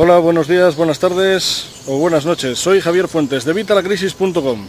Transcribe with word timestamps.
Hola, 0.00 0.20
buenos 0.20 0.46
días, 0.46 0.76
buenas 0.76 1.00
tardes 1.00 1.82
o 1.88 1.98
buenas 1.98 2.24
noches. 2.24 2.56
Soy 2.60 2.80
Javier 2.80 3.08
Fuentes 3.08 3.44
de 3.44 3.52
Vitalacrisis.com. 3.52 4.68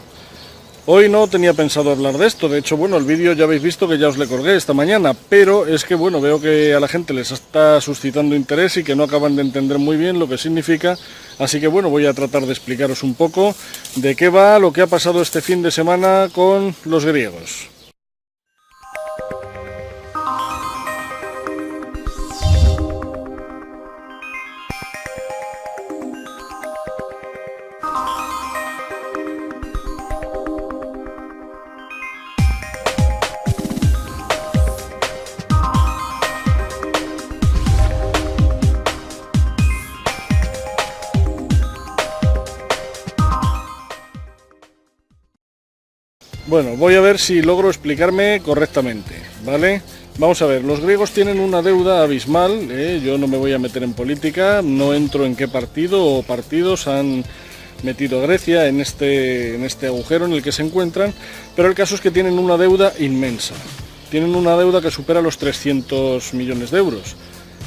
Hoy 0.88 1.08
no 1.08 1.28
tenía 1.28 1.54
pensado 1.54 1.92
hablar 1.92 2.18
de 2.18 2.26
esto, 2.26 2.50
de 2.50 2.58
hecho, 2.58 2.78
bueno, 2.78 2.98
el 2.98 3.04
vídeo 3.04 3.34
ya 3.34 3.44
habéis 3.44 3.62
visto 3.62 3.88
que 3.88 4.00
ya 4.00 4.08
os 4.08 4.18
le 4.18 4.26
colgué 4.26 4.56
esta 4.56 4.74
mañana, 4.74 5.14
pero 5.14 5.68
es 5.68 5.86
que, 5.86 5.94
bueno, 5.94 6.20
veo 6.20 6.42
que 6.42 6.74
a 6.74 6.80
la 6.80 6.88
gente 6.88 7.14
les 7.14 7.30
está 7.30 7.80
suscitando 7.80 8.36
interés 8.36 8.78
y 8.78 8.84
que 8.84 8.96
no 8.96 9.04
acaban 9.04 9.36
de 9.36 9.44
entender 9.44 9.78
muy 9.78 9.98
bien 9.98 10.18
lo 10.18 10.28
que 10.28 10.40
significa, 10.40 10.98
así 11.38 11.60
que, 11.60 11.68
bueno, 11.68 11.92
voy 11.92 12.08
a 12.08 12.14
tratar 12.16 12.48
de 12.48 12.52
explicaros 12.52 13.04
un 13.04 13.14
poco 13.14 13.54
de 13.98 14.16
qué 14.16 14.30
va 14.30 14.58
lo 14.58 14.74
que 14.74 14.82
ha 14.82 14.88
pasado 14.88 15.22
este 15.22 15.42
fin 15.42 15.62
de 15.62 15.70
semana 15.70 16.30
con 16.34 16.74
los 16.86 17.06
griegos. 17.06 17.70
Bueno, 46.50 46.76
voy 46.78 46.96
a 46.96 47.00
ver 47.00 47.20
si 47.20 47.44
logro 47.44 47.70
explicarme 47.70 48.42
correctamente, 48.44 49.14
¿vale? 49.46 49.84
Vamos 50.18 50.42
a 50.42 50.48
ver, 50.48 50.64
los 50.64 50.80
griegos 50.80 51.12
tienen 51.12 51.40
una 51.40 51.62
deuda 51.62 52.02
abismal, 52.02 52.72
¿eh? 52.72 53.00
yo 53.06 53.20
no 53.20 53.28
me 53.28 53.38
voy 53.38 53.54
a 53.54 53.60
meter 53.60 53.84
en 53.84 53.94
política, 53.94 54.62
no 54.64 54.96
entro 54.96 55.28
en 55.28 55.36
qué 55.36 55.48
partido 55.48 56.04
o 56.04 56.24
partidos 56.24 56.88
han 56.88 57.24
metido 57.84 58.18
a 58.18 58.24
Grecia 58.24 58.66
en 58.66 58.82
este, 58.82 59.54
en 59.54 59.64
este 59.64 59.86
agujero 59.86 60.26
en 60.26 60.34
el 60.34 60.42
que 60.42 60.52
se 60.52 60.64
encuentran, 60.64 61.14
pero 61.56 61.68
el 61.68 61.76
caso 61.76 61.94
es 61.94 62.02
que 62.02 62.10
tienen 62.10 62.40
una 62.40 62.58
deuda 62.58 62.94
inmensa, 62.98 63.54
tienen 64.10 64.34
una 64.34 64.58
deuda 64.58 64.82
que 64.82 64.90
supera 64.90 65.22
los 65.22 65.38
300 65.38 66.34
millones 66.34 66.72
de 66.72 66.80
euros. 66.80 67.16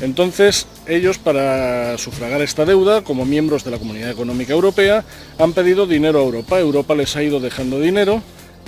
Entonces, 0.00 0.66
ellos 0.88 1.19
para 1.19 1.97
sufragar 1.98 2.42
esta 2.42 2.64
deuda, 2.64 3.03
como 3.03 3.25
miembros 3.25 3.62
de 3.62 3.70
la 3.70 3.78
Comunidad 3.78 4.10
Económica 4.10 4.55
Europea, 4.55 5.05
han 5.38 5.53
pedido 5.53 5.86
dinero 5.86 6.19
a 6.19 6.25
Europa. 6.25 6.58
Europa 6.58 6.97
les 6.97 7.14
ha 7.14 7.22
ido 7.22 7.38
dejando 7.38 7.78
dinero 7.78 8.20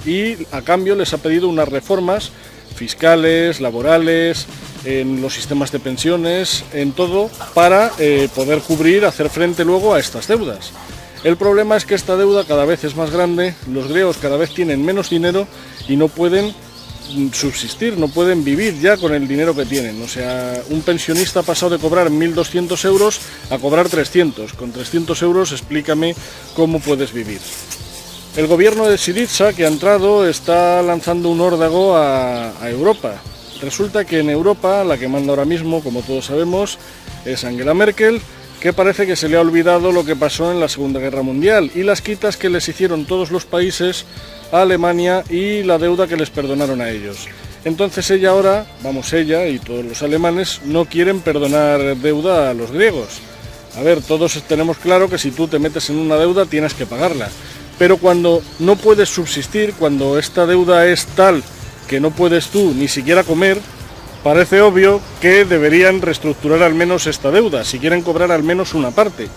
y 0.07 0.37
a 0.53 0.63
cambio 0.63 0.95
les 0.95 1.13
ha 1.13 1.19
pedido 1.19 1.49
unas 1.49 1.69
reformas 1.69 2.33
fiscales, 2.75 3.61
laborales, 3.61 4.47
en 4.85 5.23
los 5.23 5.35
sistemas 5.35 5.73
de 5.73 5.79
pensiones, 5.79 6.65
en 6.73 6.93
todo, 6.93 7.31
para 7.55 7.93
eh, 7.99 8.29
poder 8.35 8.61
cubrir, 8.61 9.05
hacer 9.05 9.31
frente 9.31 9.65
luego 9.65 9.95
a 9.95 10.01
estas 10.01 10.27
deudas. 10.27 10.73
El 11.23 11.37
problema 11.37 11.77
es 11.77 11.87
que 11.87 11.95
esta 11.95 12.17
deuda 12.17 12.45
cada 12.45 12.67
vez 12.67 12.85
es 12.85 12.97
más 12.97 13.11
grande, 13.11 13.55
los 13.73 13.89
griegos 13.89 14.19
cada 14.19 14.37
vez 14.37 14.53
tienen 14.53 14.85
menos 14.85 15.09
dinero 15.09 15.47
y 15.89 15.97
no 15.97 16.09
pueden 16.09 16.55
mm, 17.15 17.29
subsistir, 17.33 17.97
no 17.97 18.09
pueden 18.09 18.45
vivir 18.45 18.79
ya 18.79 18.99
con 18.99 19.15
el 19.15 19.27
dinero 19.27 19.57
que 19.57 19.65
tienen. 19.65 20.03
O 20.03 20.09
sea, 20.09 20.63
un 20.69 20.83
pensionista 20.83 21.41
ha 21.41 21.45
pasado 21.45 21.71
de 21.71 21.79
cobrar 21.79 22.11
1.200 22.11 22.85
euros 22.85 23.21
a 23.49 23.57
cobrar 23.57 23.89
300. 23.89 24.53
Con 24.53 24.73
300 24.73 25.23
euros 25.23 25.53
explícame 25.53 26.15
cómo 26.55 26.79
puedes 26.79 27.15
vivir. 27.15 27.41
El 28.37 28.49
gobierno 28.49 28.87
de 28.87 28.99
Siriza, 28.99 29.53
que 29.53 29.65
ha 29.65 29.69
entrado, 29.69 30.29
está 30.29 30.83
lanzando 30.83 31.29
un 31.29 31.41
órdago 31.41 31.97
a, 31.97 32.53
Europa. 32.69 33.23
Resulta 33.63 34.05
que 34.05 34.19
en 34.19 34.29
Europa 34.29 34.83
la 34.83 34.99
que 34.99 35.07
manda 35.07 35.31
ahora 35.31 35.45
mismo, 35.45 35.85
como 35.85 36.03
todos 36.03 36.25
sabemos, 36.27 36.77
es 37.25 37.45
Angela 37.45 37.75
Merkel, 37.75 38.21
que 38.59 38.73
parece 38.73 39.07
que 39.07 39.15
se 39.15 39.29
le 39.29 39.37
ha 39.37 39.41
olvidado 39.41 39.93
lo 39.93 40.05
que 40.05 40.17
pasó 40.17 40.51
en 40.51 40.59
la 40.59 40.69
Segunda 40.69 40.99
Guerra 40.99 41.23
Mundial 41.23 41.71
y 41.77 41.85
las 41.85 42.03
quitas 42.03 42.37
que 42.37 42.51
les 42.51 42.69
hicieron 42.69 43.05
todos 43.05 43.31
los 43.31 43.45
países 43.45 44.05
a 44.51 44.63
Alemania 44.63 45.23
y 45.31 45.63
la 45.63 45.79
deuda 45.79 46.09
que 46.09 46.17
les 46.17 46.31
perdonaron 46.31 46.81
a 46.81 46.91
ellos. 46.91 47.29
Entonces 47.65 48.11
ella 48.11 48.31
ahora, 48.31 48.67
vamos 48.83 49.13
ella 49.13 49.47
y 49.47 49.61
todos 49.61 49.85
los 49.85 50.03
alemanes, 50.03 50.61
no 50.65 50.87
quieren 50.87 51.21
perdonar 51.21 51.97
deuda 51.99 52.51
a 52.51 52.55
los 52.55 52.73
griegos. 52.73 53.21
A 53.77 53.83
ver, 53.83 54.03
todos 54.03 54.43
tenemos 54.49 54.79
claro 54.79 55.09
que 55.09 55.19
si 55.19 55.31
tú 55.31 55.47
te 55.47 55.61
metes 55.61 55.89
en 55.91 55.99
una 55.99 56.17
deuda 56.17 56.47
tienes 56.47 56.75
que 56.75 56.85
pagarla 56.85 57.29
pero 57.79 57.97
cuando 57.97 58.43
no 58.59 58.77
puedes 58.77 59.09
subsistir, 59.09 59.75
cuando 59.75 60.19
esta 60.19 60.47
deuda 60.47 60.87
es 60.87 61.07
tal 61.07 61.43
que 61.89 62.01
no 62.01 62.11
puedes 62.11 62.49
tú 62.49 62.73
ni 62.75 62.89
siquiera 62.89 63.25
comer, 63.25 63.61
parece 64.23 64.63
obvio 64.63 65.01
que 65.21 65.45
deberían 65.45 66.01
reestructurar 66.01 66.63
al 66.63 66.75
menos 66.75 67.07
esta 67.07 67.31
deuda, 67.31 67.65
si 67.65 67.79
quieren 67.79 68.03
cobrar 68.03 68.33
al 68.33 68.43
menos 68.43 68.75
una 68.75 68.91
parte. 68.91 69.29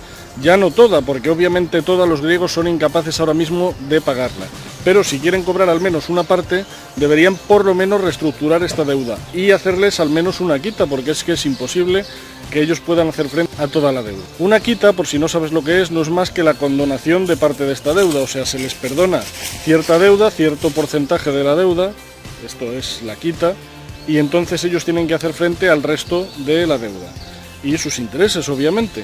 Ya 0.42 0.56
no 0.56 0.72
toda, 0.72 1.02
porque 1.02 1.32
obviamente 1.32 1.82
todos 1.82 2.08
los 2.08 2.22
griegos 2.22 2.54
son 2.54 2.68
incapaces 2.68 3.20
ahora 3.20 3.34
mismo 3.34 3.74
de 3.90 4.02
pagarla. 4.02 4.46
Pero 4.88 5.04
si 5.04 5.20
quieren 5.20 5.44
cobrar 5.44 5.68
al 5.68 5.82
menos 5.82 6.08
una 6.08 6.24
parte, 6.24 6.64
deberían 6.96 7.36
por 7.36 7.66
lo 7.66 7.76
menos 7.76 8.00
reestructurar 8.00 8.64
esta 8.64 8.86
deuda 8.86 9.18
y 9.34 9.52
hacerles 9.52 10.00
al 10.00 10.10
menos 10.10 10.40
una 10.40 10.60
quita, 10.60 10.86
porque 10.86 11.12
es 11.12 11.26
que 11.26 11.34
es 11.34 11.46
imposible 11.46 12.06
que 12.52 12.62
ellos 12.62 12.80
puedan 12.80 13.10
hacer 13.10 13.28
frente 13.28 13.52
a 13.62 13.68
toda 13.68 13.92
la 13.92 14.02
deuda. 14.02 14.24
Una 14.40 14.62
quita, 14.62 14.94
por 14.94 15.06
si 15.06 15.20
no 15.20 15.28
sabes 15.28 15.52
lo 15.52 15.62
que 15.62 15.82
es, 15.82 15.92
no 15.92 16.02
es 16.02 16.10
más 16.10 16.32
que 16.32 16.42
la 16.42 16.54
condonación 16.54 17.26
de 17.26 17.36
parte 17.36 17.66
de 17.66 17.74
esta 17.74 17.94
deuda, 17.94 18.22
o 18.22 18.28
sea, 18.28 18.46
se 18.46 18.60
les 18.60 18.76
perdona 18.76 19.20
cierta 19.20 20.00
deuda, 20.00 20.32
cierto 20.32 20.70
porcentaje 20.70 21.32
de 21.32 21.44
la 21.44 21.58
deuda, 21.58 21.92
esto 22.46 22.72
es 22.72 23.02
la 23.04 23.18
quita, 23.18 23.56
y 24.08 24.20
entonces 24.20 24.64
ellos 24.64 24.86
tienen 24.86 25.06
que 25.06 25.16
hacer 25.16 25.34
frente 25.34 25.68
al 25.68 25.84
resto 25.84 26.30
de 26.46 26.66
la 26.66 26.78
deuda. 26.78 27.12
Y 27.62 27.78
sus 27.78 28.00
intereses, 28.00 28.48
obviamente. 28.48 29.04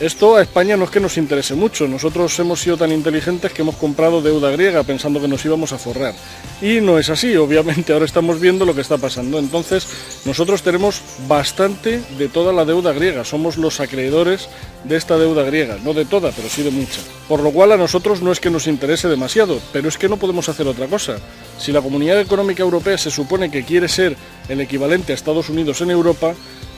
Esto 0.00 0.36
a 0.36 0.42
España 0.42 0.76
no 0.76 0.84
es 0.84 0.90
que 0.90 1.00
nos 1.00 1.18
interese 1.18 1.56
mucho, 1.56 1.88
nosotros 1.88 2.38
hemos 2.38 2.60
sido 2.60 2.76
tan 2.76 2.92
inteligentes 2.92 3.52
que 3.52 3.62
hemos 3.62 3.74
comprado 3.74 4.22
deuda 4.22 4.48
griega 4.52 4.84
pensando 4.84 5.20
que 5.20 5.26
nos 5.26 5.44
íbamos 5.44 5.72
a 5.72 5.78
forrar. 5.78 6.14
Y 6.62 6.80
no 6.80 7.00
es 7.00 7.10
así, 7.10 7.36
obviamente 7.36 7.92
ahora 7.92 8.04
estamos 8.04 8.38
viendo 8.38 8.64
lo 8.64 8.76
que 8.76 8.80
está 8.80 8.96
pasando. 8.96 9.40
Entonces 9.40 9.88
nosotros 10.24 10.62
tenemos 10.62 11.02
bastante 11.26 12.00
de 12.16 12.28
toda 12.28 12.52
la 12.52 12.64
deuda 12.64 12.92
griega, 12.92 13.24
somos 13.24 13.56
los 13.58 13.80
acreedores 13.80 14.48
de 14.84 14.96
esta 14.96 15.18
deuda 15.18 15.42
griega, 15.42 15.78
no 15.82 15.94
de 15.94 16.04
toda, 16.04 16.30
pero 16.30 16.48
sí 16.48 16.62
de 16.62 16.70
mucha. 16.70 17.00
Por 17.26 17.40
lo 17.40 17.50
cual 17.50 17.72
a 17.72 17.76
nosotros 17.76 18.22
no 18.22 18.30
es 18.30 18.38
que 18.38 18.50
nos 18.50 18.68
interese 18.68 19.08
demasiado, 19.08 19.60
pero 19.72 19.88
es 19.88 19.98
que 19.98 20.08
no 20.08 20.16
podemos 20.16 20.48
hacer 20.48 20.68
otra 20.68 20.86
cosa. 20.86 21.18
Si 21.58 21.72
la 21.72 21.82
Comunidad 21.82 22.20
Económica 22.20 22.62
Europea 22.62 22.98
se 22.98 23.10
supone 23.10 23.50
que 23.50 23.64
quiere 23.64 23.88
ser 23.88 24.16
el 24.48 24.60
equivalente 24.60 25.10
a 25.10 25.16
Estados 25.16 25.48
Unidos 25.48 25.80
en 25.80 25.90
Europa, 25.90 26.34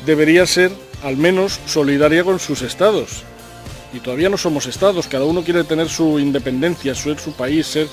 debería 0.07 0.47
ser 0.47 0.73
al 1.03 1.17
menos 1.17 1.61
solidaria 1.67 2.25
con 2.25 2.39
sus 2.39 2.63
estados. 2.63 3.23
Y 3.93 4.01
todavía 4.01 4.29
no 4.29 4.37
somos 4.37 4.67
estados, 4.67 5.09
cada 5.09 5.25
uno 5.25 5.43
quiere 5.43 5.65
tener 5.65 5.89
su 5.89 6.19
independencia, 6.19 6.95
ser 6.95 7.19
su 7.19 7.33
país, 7.33 7.67
ser... 7.67 7.89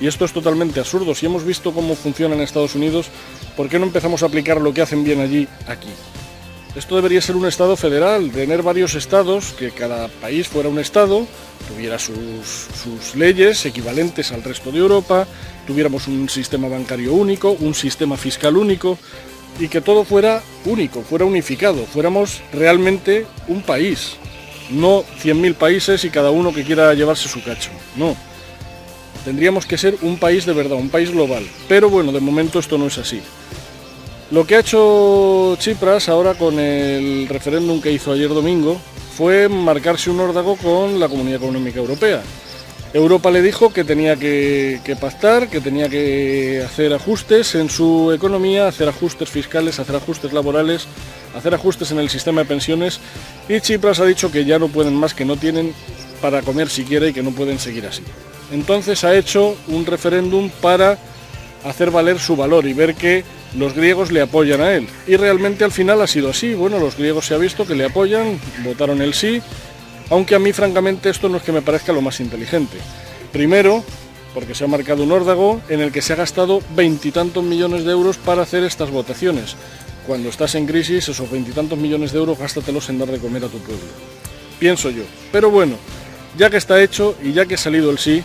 Y 0.00 0.06
esto 0.06 0.24
es 0.24 0.32
totalmente 0.32 0.78
absurdo. 0.78 1.14
Si 1.14 1.26
hemos 1.26 1.44
visto 1.44 1.72
cómo 1.72 1.96
funciona 1.96 2.34
en 2.36 2.40
Estados 2.42 2.76
Unidos, 2.76 3.08
¿por 3.56 3.68
qué 3.68 3.78
no 3.80 3.86
empezamos 3.86 4.22
a 4.22 4.26
aplicar 4.26 4.60
lo 4.60 4.72
que 4.72 4.82
hacen 4.82 5.02
bien 5.02 5.20
allí, 5.20 5.48
aquí? 5.66 5.88
Esto 6.76 6.94
debería 6.94 7.20
ser 7.20 7.34
un 7.34 7.46
estado 7.46 7.76
federal, 7.76 8.30
tener 8.30 8.62
varios 8.62 8.94
estados, 8.94 9.52
que 9.52 9.72
cada 9.72 10.06
país 10.06 10.46
fuera 10.46 10.68
un 10.68 10.78
estado, 10.78 11.26
tuviera 11.66 11.98
sus, 11.98 12.16
sus, 12.80 13.16
leyes 13.16 13.66
equivalentes 13.66 14.30
al 14.30 14.44
resto 14.44 14.70
de 14.70 14.78
Europa, 14.78 15.26
tuviéramos 15.66 16.06
un 16.06 16.28
sistema 16.28 16.68
bancario 16.68 17.14
único, 17.14 17.50
un 17.52 17.74
sistema 17.74 18.16
fiscal 18.16 18.56
único, 18.56 18.98
y 19.58 19.68
que 19.68 19.80
todo 19.80 20.04
fuera 20.04 20.42
único, 20.64 21.02
fuera 21.02 21.24
unificado, 21.24 21.84
fuéramos 21.84 22.40
realmente 22.52 23.26
un 23.48 23.62
país, 23.62 24.16
no 24.70 25.02
100.000 25.22 25.54
países 25.54 26.04
y 26.04 26.10
cada 26.10 26.30
uno 26.30 26.52
que 26.52 26.64
quiera 26.64 26.94
llevarse 26.94 27.28
su 27.28 27.42
cacho, 27.42 27.70
no. 27.96 28.16
Tendríamos 29.24 29.66
que 29.66 29.76
ser 29.76 29.96
un 30.02 30.16
país 30.16 30.46
de 30.46 30.52
verdad, 30.52 30.78
un 30.78 30.88
país 30.88 31.10
global. 31.10 31.46
Pero 31.68 31.90
bueno, 31.90 32.12
de 32.12 32.20
momento 32.20 32.58
esto 32.58 32.78
no 32.78 32.86
es 32.86 32.96
así. 32.98 33.20
Lo 34.30 34.46
que 34.46 34.56
ha 34.56 34.60
hecho 34.60 35.56
Chipras 35.58 36.08
ahora 36.08 36.34
con 36.34 36.58
el 36.58 37.26
referéndum 37.28 37.80
que 37.80 37.92
hizo 37.92 38.12
ayer 38.12 38.28
domingo 38.28 38.80
fue 39.16 39.48
marcarse 39.48 40.10
un 40.10 40.20
órdago 40.20 40.56
con 40.56 41.00
la 41.00 41.08
Comunidad 41.08 41.42
Económica 41.42 41.78
Europea. 41.78 42.22
Europa 42.94 43.30
le 43.30 43.42
dijo 43.42 43.70
que 43.70 43.84
tenía 43.84 44.16
que, 44.16 44.96
pactar, 44.98 45.48
que 45.48 45.60
tenía 45.60 45.88
que 45.88 46.62
hacer 46.64 46.94
ajustes 46.94 47.54
en 47.54 47.68
su 47.68 48.12
economía, 48.12 48.66
hacer 48.66 48.88
ajustes 48.88 49.28
fiscales, 49.28 49.78
hacer 49.78 49.96
ajustes 49.96 50.32
laborales, 50.32 50.86
hacer 51.36 51.54
ajustes 51.54 51.90
en 51.90 51.98
el 51.98 52.08
sistema 52.08 52.40
de 52.42 52.46
pensiones 52.46 53.00
y 53.48 53.60
Chipras 53.60 54.00
ha 54.00 54.06
dicho 54.06 54.32
que 54.32 54.46
ya 54.46 54.58
no 54.58 54.68
pueden 54.68 54.94
más, 54.94 55.12
que 55.12 55.26
no 55.26 55.36
tienen 55.36 55.74
para 56.22 56.40
comer 56.42 56.70
siquiera 56.70 57.06
y 57.06 57.12
que 57.12 57.22
no 57.22 57.32
pueden 57.32 57.58
seguir 57.58 57.86
así. 57.86 58.02
Entonces 58.52 59.04
ha 59.04 59.14
hecho 59.14 59.56
un 59.68 59.84
referéndum 59.84 60.48
para 60.62 60.98
hacer 61.64 61.90
valer 61.90 62.18
su 62.18 62.36
valor 62.36 62.66
y 62.66 62.72
ver 62.72 62.94
que 62.94 63.22
los 63.54 63.74
griegos 63.74 64.10
le 64.10 64.22
apoyan 64.22 64.62
a 64.62 64.72
él. 64.72 64.88
Y 65.06 65.16
realmente 65.16 65.64
al 65.64 65.72
final 65.72 66.00
ha 66.00 66.06
sido 66.06 66.30
así. 66.30 66.54
Bueno, 66.54 66.78
los 66.78 66.96
griegos 66.96 67.26
se 67.26 67.34
ha 67.34 67.38
visto 67.38 67.66
que 67.66 67.74
le 67.74 67.84
apoyan, 67.84 68.40
votaron 68.64 69.02
el 69.02 69.12
sí 69.12 69.42
aunque 70.10 70.34
a 70.34 70.38
mí 70.38 70.52
francamente 70.52 71.10
esto 71.10 71.28
no 71.28 71.36
es 71.36 71.42
que 71.42 71.52
me 71.52 71.62
parezca 71.62 71.92
lo 71.92 72.02
más 72.02 72.20
inteligente. 72.20 72.78
Primero, 73.32 73.84
porque 74.34 74.54
se 74.54 74.64
ha 74.64 74.68
marcado 74.68 75.02
un 75.02 75.12
órdago 75.12 75.60
en 75.68 75.80
el 75.80 75.92
que 75.92 76.02
se 76.02 76.12
ha 76.12 76.16
gastado 76.16 76.62
veintitantos 76.74 77.42
millones 77.44 77.84
de 77.84 77.92
euros 77.92 78.16
para 78.16 78.42
hacer 78.42 78.64
estas 78.64 78.90
votaciones. 78.90 79.56
Cuando 80.06 80.28
estás 80.28 80.54
en 80.54 80.66
crisis, 80.66 81.08
esos 81.08 81.30
veintitantos 81.30 81.78
millones 81.78 82.12
de 82.12 82.18
euros 82.18 82.38
gástatelos 82.38 82.88
en 82.88 82.98
dar 82.98 83.08
de 83.08 83.18
comer 83.18 83.44
a 83.44 83.48
tu 83.48 83.58
pueblo. 83.58 83.84
pienso 84.58 84.90
yo. 84.90 85.04
Pero 85.32 85.50
bueno, 85.50 85.76
ya 86.36 86.50
que 86.50 86.56
está 86.56 86.82
hecho 86.82 87.16
y 87.22 87.32
ya 87.32 87.46
que 87.46 87.54
ha 87.54 87.58
salido 87.58 87.90
el 87.90 87.98
sí, 87.98 88.22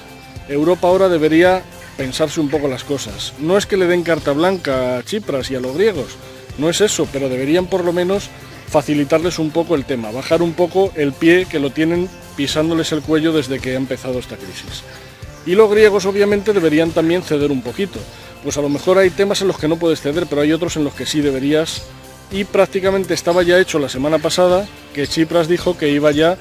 Europa 0.49 0.87
ahora 0.87 1.09
debería 1.09 1.63
pensarse 1.97 2.39
un 2.39 2.49
poco 2.49 2.67
las 2.67 2.83
cosas. 2.83 3.33
No 3.39 3.57
es 3.57 3.65
que 3.65 3.77
le 3.77 3.87
den 3.87 4.03
carta 4.03 4.31
blanca 4.31 4.97
a 4.97 5.03
Chipras 5.03 5.51
y 5.51 5.55
a 5.55 5.59
los 5.59 5.75
griegos, 5.75 6.15
no 6.57 6.69
es 6.69 6.81
eso, 6.81 7.07
pero 7.11 7.29
deberían 7.29 7.67
por 7.67 7.83
lo 7.83 7.93
menos 7.93 8.29
facilitarles 8.73 9.37
un 9.37 9.51
poco 9.51 9.75
el 9.75 9.85
tema, 9.85 10.09
bajar 10.09 10.41
un 10.41 10.53
poco 10.53 10.91
el 10.95 11.13
pie 11.13 11.45
que 11.45 11.59
lo 11.59 11.69
tienen 11.69 12.09
pisándoles 12.35 12.91
el 12.91 13.03
cuello 13.03 13.31
desde 13.31 13.59
que 13.59 13.73
ha 13.73 13.77
empezado 13.77 14.17
esta 14.17 14.35
crisis. 14.35 14.81
Y 15.45 15.53
los 15.53 15.69
griegos 15.69 16.07
obviamente 16.07 16.53
deberían 16.53 16.89
también 16.89 17.21
ceder 17.21 17.51
un 17.51 17.61
poquito. 17.61 17.99
Pues 18.41 18.57
a 18.57 18.63
lo 18.63 18.69
mejor 18.69 18.97
hay 18.97 19.11
temas 19.11 19.41
en 19.41 19.49
los 19.49 19.59
que 19.59 19.67
no 19.67 19.77
puedes 19.77 20.01
ceder, 20.01 20.25
pero 20.27 20.41
hay 20.41 20.53
otros 20.53 20.75
en 20.75 20.85
los 20.85 20.95
que 20.95 21.05
sí 21.05 21.21
deberías. 21.21 21.83
Y 22.31 22.45
prácticamente 22.45 23.13
estaba 23.13 23.43
ya 23.43 23.59
hecho 23.59 23.77
la 23.77 23.89
semana 23.89 24.17
pasada 24.17 24.67
que 24.91 25.05
Chipras 25.05 25.47
dijo 25.47 25.77
que 25.77 25.89
iba 25.89 26.09
ya 26.09 26.35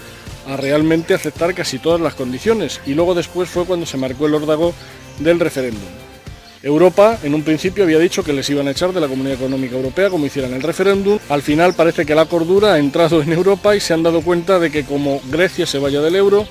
a 0.49 0.57
realmente 0.57 1.13
aceptar 1.13 1.55
casi 1.55 1.79
todas 1.79 2.01
las 2.01 2.15
condiciones. 2.15 2.81
Y 2.87 2.95
luego 2.95 3.15
después 3.15 3.51
fue 3.51 3.67
cuando 3.67 3.85
se 3.85 3.99
marcó 3.99 4.25
el 4.25 4.37
órdago 4.37 4.73
del 5.19 5.39
referéndum. 5.39 6.12
Europa 6.63 7.19
en 7.25 7.35
un 7.35 7.43
principio 7.43 7.83
había 7.83 7.99
dicho 7.99 8.23
que 8.23 8.33
les 8.33 8.49
iban 8.49 8.69
a 8.69 8.71
echar 8.71 8.93
de 8.93 9.01
la 9.01 9.09
Comunidad 9.09 9.37
Económica 9.37 9.75
Europea 9.75 10.11
como 10.11 10.27
hicieran 10.27 10.55
el 10.55 10.63
referéndum. 10.63 11.19
Al 11.29 11.43
final 11.43 11.75
parece 11.75 12.07
que 12.07 12.15
la 12.15 12.27
cordura 12.27 12.75
ha 12.75 12.79
entrado 12.79 13.21
en 13.21 13.33
Europa 13.33 13.75
y 13.75 13.81
se 13.81 13.95
han 13.95 14.05
dado 14.05 14.23
cuenta 14.23 14.61
de 14.61 14.71
que 14.71 14.85
como 14.85 15.21
Grecia 15.31 15.67
se 15.67 15.79
vaya 15.79 16.01
del 16.01 16.15
euro, 16.15 16.47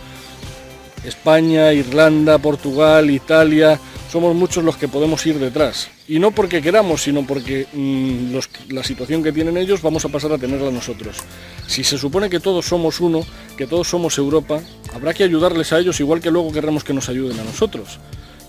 España, 1.06 1.72
Irlanda, 1.72 2.38
Portugal, 2.40 3.10
Italia, 3.10 3.80
somos 4.12 4.36
muchos 4.36 4.66
los 4.66 4.76
que 4.76 4.90
podemos 4.90 5.26
ir 5.26 5.40
detrás. 5.40 5.90
Y 6.10 6.20
no 6.20 6.32
porque 6.32 6.62
queramos, 6.62 7.04
sino 7.04 7.26
porque 7.26 7.66
mm, 7.72 8.74
la 8.74 8.84
situación 8.84 9.24
que 9.24 9.32
tienen 9.32 9.56
ellos 9.56 9.82
vamos 9.82 10.04
a 10.04 10.10
pasar 10.10 10.34
a 10.34 10.38
tenerla 10.38 10.70
nosotros. 10.70 11.18
Si 11.68 11.86
se 11.86 11.98
supone 11.98 12.30
que 12.30 12.42
todos 12.42 12.66
somos 12.66 13.00
uno, 13.00 13.26
que 13.56 13.66
todos 13.66 13.88
somos 13.88 14.18
Europa, 14.18 14.60
habrá 14.94 15.14
que 15.14 15.24
ayudarles 15.24 15.72
a 15.72 15.80
ellos 15.80 16.02
igual 16.02 16.20
que 16.20 16.32
luego 16.32 16.52
querremos 16.52 16.84
que 16.84 16.94
nos 16.94 17.08
ayuden 17.08 17.40
a 17.40 17.46
nosotros. 17.46 18.00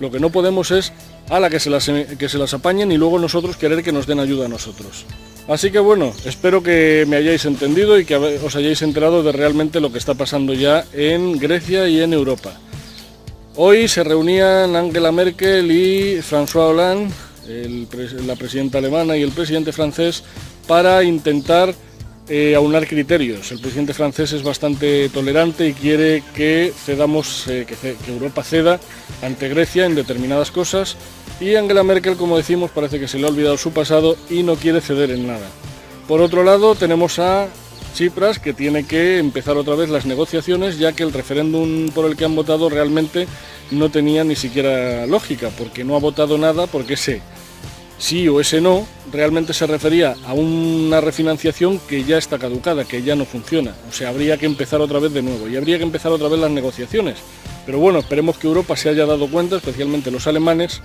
Lo 0.02 0.10
que 0.10 0.18
no 0.18 0.30
podemos 0.30 0.72
es 0.72 0.92
a 1.30 1.38
la 1.38 1.48
que 1.48 1.60
se 1.60 1.70
las, 1.70 1.88
que 2.18 2.28
se 2.28 2.36
las 2.36 2.52
apañen 2.54 2.90
y 2.90 2.96
luego 2.96 3.20
nosotros 3.20 3.56
querer 3.56 3.84
que 3.84 3.92
nos 3.92 4.08
den 4.08 4.18
ayuda 4.18 4.46
a 4.46 4.48
nosotros. 4.48 5.06
Así 5.46 5.70
que 5.70 5.78
bueno, 5.78 6.12
espero 6.24 6.60
que 6.60 7.04
me 7.06 7.14
hayáis 7.14 7.44
entendido 7.44 7.96
y 8.00 8.04
que 8.04 8.16
os 8.16 8.56
hayáis 8.56 8.82
enterado 8.82 9.22
de 9.22 9.30
realmente 9.30 9.78
lo 9.78 9.92
que 9.92 9.98
está 9.98 10.14
pasando 10.14 10.54
ya 10.54 10.84
en 10.92 11.38
Grecia 11.38 11.86
y 11.86 12.00
en 12.00 12.14
Europa. 12.14 12.50
Hoy 13.54 13.86
se 13.86 14.02
reunían 14.02 14.74
Angela 14.74 15.12
Merkel 15.12 15.70
y 15.70 16.20
François 16.20 16.70
Hollande, 16.70 17.14
la 18.26 18.34
presidenta 18.34 18.78
alemana 18.78 19.16
y 19.16 19.22
el 19.22 19.30
presidente 19.30 19.70
francés, 19.70 20.24
para 20.66 21.04
intentar 21.04 21.76
eh, 22.28 22.54
aunar 22.54 22.86
criterios. 22.86 23.50
El 23.52 23.60
presidente 23.60 23.94
francés 23.94 24.32
es 24.32 24.42
bastante 24.42 25.08
tolerante 25.08 25.68
y 25.68 25.72
quiere 25.72 26.22
que 26.34 26.72
cedamos, 26.84 27.48
eh, 27.48 27.66
que, 27.66 27.96
Europa 28.10 28.42
ceda 28.42 28.80
ante 29.22 29.48
Grecia 29.48 29.86
en 29.86 29.94
determinadas 29.94 30.50
cosas. 30.50 30.96
Y 31.40 31.56
Angela 31.56 31.82
Merkel, 31.82 32.16
como 32.16 32.36
decimos, 32.36 32.70
parece 32.70 33.00
que 33.00 33.08
se 33.08 33.18
le 33.18 33.26
ha 33.26 33.30
olvidado 33.30 33.56
su 33.56 33.72
pasado 33.72 34.16
y 34.30 34.42
no 34.42 34.54
quiere 34.56 34.80
ceder 34.80 35.10
en 35.10 35.26
nada. 35.26 35.48
Por 36.06 36.20
otro 36.20 36.44
lado, 36.44 36.74
tenemos 36.74 37.18
a 37.18 37.48
Chipras, 37.94 38.38
que 38.38 38.54
tiene 38.54 38.86
que 38.86 39.18
empezar 39.18 39.56
otra 39.56 39.74
vez 39.74 39.90
las 39.90 40.06
negociaciones, 40.06 40.78
ya 40.78 40.92
que 40.92 41.02
el 41.02 41.12
referéndum 41.12 41.90
por 41.90 42.06
el 42.06 42.16
que 42.16 42.24
han 42.24 42.34
votado 42.34 42.68
realmente 42.68 43.26
no 43.70 43.90
tenía 43.90 44.24
ni 44.24 44.36
siquiera 44.36 45.06
lógica, 45.06 45.50
porque 45.58 45.84
no 45.84 45.96
ha 45.96 46.00
votado 46.00 46.38
nada, 46.38 46.66
porque 46.66 46.96
sé 46.96 47.20
sí 48.02 48.26
o 48.28 48.40
ese 48.40 48.60
no 48.60 48.84
realmente 49.12 49.54
se 49.54 49.64
refería 49.64 50.16
a 50.26 50.32
una 50.34 51.00
refinanciación 51.00 51.78
que 51.78 52.02
ya 52.02 52.18
está 52.18 52.36
caducada, 52.36 52.84
que 52.84 53.02
ya 53.02 53.14
no 53.14 53.24
funciona. 53.24 53.74
O 53.88 53.92
sea, 53.92 54.08
habría 54.08 54.36
que 54.36 54.46
empezar 54.46 54.80
otra 54.80 54.98
vez 54.98 55.12
de 55.12 55.22
nuevo 55.22 55.48
y 55.48 55.56
habría 55.56 55.78
que 55.78 55.84
empezar 55.84 56.10
otra 56.10 56.28
vez 56.28 56.40
las 56.40 56.50
negociaciones. 56.50 57.18
Pero 57.64 57.78
bueno, 57.78 58.00
esperemos 58.00 58.38
que 58.38 58.48
Europa 58.48 58.76
se 58.76 58.88
haya 58.88 59.06
dado 59.06 59.28
cuenta, 59.28 59.56
especialmente 59.56 60.10
los 60.10 60.26
alemanes, 60.26 60.82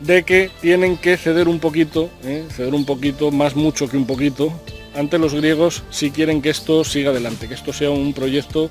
de 0.00 0.24
que 0.24 0.50
tienen 0.60 0.98
que 0.98 1.16
ceder 1.16 1.48
un 1.48 1.58
poquito, 1.58 2.10
¿eh? 2.22 2.44
ceder 2.54 2.74
un 2.74 2.84
poquito, 2.84 3.30
más 3.30 3.56
mucho 3.56 3.88
que 3.88 3.96
un 3.96 4.06
poquito, 4.06 4.52
ante 4.94 5.18
los 5.18 5.32
griegos 5.32 5.84
si 5.88 6.10
quieren 6.10 6.42
que 6.42 6.50
esto 6.50 6.84
siga 6.84 7.12
adelante, 7.12 7.48
que 7.48 7.54
esto 7.54 7.72
sea 7.72 7.90
un 7.90 8.12
proyecto 8.12 8.70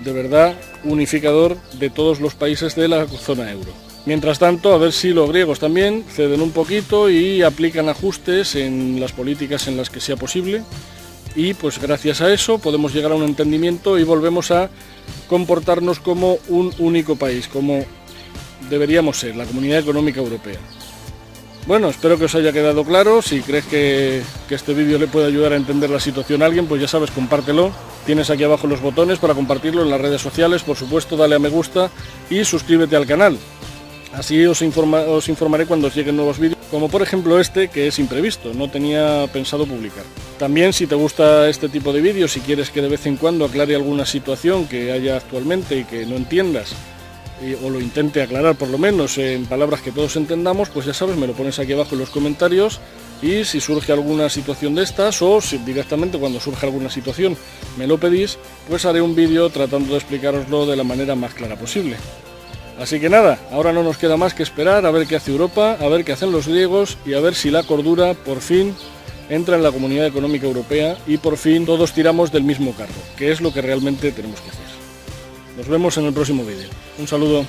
de 0.00 0.12
verdad 0.12 0.54
unificador 0.82 1.58
de 1.78 1.90
todos 1.90 2.20
los 2.20 2.34
países 2.34 2.74
de 2.74 2.88
la 2.88 3.06
zona 3.06 3.52
euro. 3.52 3.87
Mientras 4.08 4.38
tanto, 4.38 4.72
a 4.72 4.78
ver 4.78 4.94
si 4.94 5.10
los 5.10 5.28
griegos 5.28 5.58
también 5.58 6.02
ceden 6.10 6.40
un 6.40 6.50
poquito 6.50 7.10
y 7.10 7.42
aplican 7.42 7.90
ajustes 7.90 8.54
en 8.54 8.98
las 9.00 9.12
políticas 9.12 9.68
en 9.68 9.76
las 9.76 9.90
que 9.90 10.00
sea 10.00 10.16
posible. 10.16 10.62
Y 11.36 11.52
pues 11.52 11.78
gracias 11.78 12.22
a 12.22 12.32
eso 12.32 12.58
podemos 12.58 12.94
llegar 12.94 13.12
a 13.12 13.16
un 13.16 13.24
entendimiento 13.24 13.98
y 13.98 14.04
volvemos 14.04 14.50
a 14.50 14.70
comportarnos 15.28 16.00
como 16.00 16.38
un 16.48 16.72
único 16.78 17.16
país, 17.16 17.48
como 17.48 17.84
deberíamos 18.70 19.18
ser, 19.18 19.36
la 19.36 19.44
Comunidad 19.44 19.80
Económica 19.80 20.20
Europea. 20.20 20.58
Bueno, 21.66 21.90
espero 21.90 22.16
que 22.16 22.24
os 22.24 22.34
haya 22.34 22.50
quedado 22.50 22.84
claro. 22.84 23.20
Si 23.20 23.42
crees 23.42 23.66
que, 23.66 24.22
este 24.48 24.72
vídeo 24.72 24.98
le 24.98 25.08
puede 25.08 25.26
ayudar 25.26 25.52
a 25.52 25.56
entender 25.56 25.90
la 25.90 26.00
situación 26.00 26.42
a 26.42 26.46
alguien, 26.46 26.66
pues 26.66 26.80
ya 26.80 26.88
sabes, 26.88 27.10
compártelo. 27.10 27.72
Tienes 28.06 28.30
aquí 28.30 28.42
abajo 28.42 28.68
los 28.68 28.80
botones 28.80 29.18
para 29.18 29.34
compartirlo 29.34 29.82
en 29.82 29.90
las 29.90 30.00
redes 30.00 30.22
sociales. 30.22 30.62
Por 30.62 30.78
supuesto, 30.78 31.14
dale 31.14 31.34
a 31.34 31.38
me 31.38 31.50
gusta 31.50 31.90
y 32.30 32.42
suscríbete 32.46 32.96
al 32.96 33.04
canal. 33.04 33.38
Así 34.12 34.44
os, 34.46 34.62
informaré 34.62 35.66
cuando 35.66 35.86
os 35.86 35.94
lleguen 35.94 36.16
nuevos 36.16 36.38
vídeos, 36.38 36.58
como 36.70 36.88
por 36.88 37.02
ejemplo 37.02 37.38
este 37.38 37.68
que 37.68 37.86
es 37.86 37.98
imprevisto, 37.98 38.52
no 38.54 38.70
tenía 38.70 39.26
pensado 39.32 39.66
publicar. 39.66 40.04
También 40.38 40.72
si 40.72 40.86
te 40.86 40.94
gusta 40.94 41.48
este 41.48 41.68
tipo 41.68 41.92
de 41.92 42.00
vídeos, 42.00 42.32
si 42.32 42.40
quieres 42.40 42.70
que 42.70 42.80
de 42.80 42.88
vez 42.88 43.06
en 43.06 43.16
cuando 43.16 43.44
aclare 43.44 43.74
alguna 43.74 44.06
situación 44.06 44.66
que 44.66 44.92
haya 44.92 45.16
actualmente 45.16 45.78
y 45.78 45.84
que 45.84 46.06
no 46.06 46.16
entiendas, 46.16 46.74
o 47.62 47.70
lo 47.70 47.80
intente 47.80 48.20
aclarar 48.20 48.56
por 48.56 48.68
lo 48.68 48.78
menos 48.78 49.18
en 49.18 49.46
palabras 49.46 49.82
que 49.82 49.92
todos 49.92 50.16
entendamos, 50.16 50.70
pues 50.70 50.86
ya 50.86 50.94
sabes, 50.94 51.16
me 51.16 51.26
lo 51.26 51.34
pones 51.34 51.58
aquí 51.58 51.72
abajo 51.72 51.94
en 51.94 52.00
los 52.00 52.10
comentarios 52.10 52.80
y 53.22 53.44
si 53.44 53.60
surge 53.60 53.92
alguna 53.92 54.28
situación 54.30 54.74
de 54.74 54.82
estas 54.82 55.22
o 55.22 55.40
si 55.40 55.58
directamente 55.58 56.18
cuando 56.18 56.40
surge 56.40 56.66
alguna 56.66 56.90
situación 56.90 57.36
me 57.76 57.86
lo 57.86 57.98
pedís, 57.98 58.38
pues 58.68 58.84
haré 58.86 59.00
un 59.00 59.14
vídeo 59.14 59.50
tratando 59.50 59.92
de 59.92 59.98
explicaroslo 59.98 60.66
de 60.66 60.76
la 60.76 60.84
manera 60.84 61.14
más 61.14 61.34
clara 61.34 61.56
posible. 61.56 61.96
Así 62.78 63.00
que 63.00 63.08
nada, 63.08 63.38
ahora 63.50 63.72
no 63.72 63.82
nos 63.82 63.98
queda 63.98 64.16
más 64.16 64.34
que 64.34 64.44
esperar 64.44 64.86
a 64.86 64.90
ver 64.92 65.06
qué 65.06 65.16
hace 65.16 65.32
Europa, 65.32 65.76
a 65.80 65.88
ver 65.88 66.04
qué 66.04 66.12
hacen 66.12 66.30
los 66.30 66.46
griegos 66.46 66.96
y 67.04 67.14
a 67.14 67.20
ver 67.20 67.34
si 67.34 67.50
la 67.50 67.64
cordura 67.64 68.14
por 68.14 68.40
fin 68.40 68.74
entra 69.28 69.56
en 69.56 69.64
la 69.64 69.72
Comunidad 69.72 70.06
Económica 70.06 70.46
Europea 70.46 70.96
y 71.06 71.18
por 71.18 71.36
fin 71.36 71.66
todos 71.66 71.92
tiramos 71.92 72.30
del 72.30 72.44
mismo 72.44 72.72
carro, 72.74 72.92
que 73.16 73.32
es 73.32 73.40
lo 73.40 73.52
que 73.52 73.62
realmente 73.62 74.12
tenemos 74.12 74.40
que 74.40 74.50
hacer. 74.50 74.64
Nos 75.56 75.66
vemos 75.66 75.96
en 75.98 76.06
el 76.06 76.12
próximo 76.12 76.44
vídeo. 76.44 76.68
Un 76.98 77.08
saludo. 77.08 77.44